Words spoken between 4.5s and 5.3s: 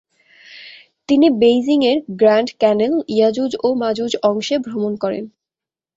ভ্রমণ করেন।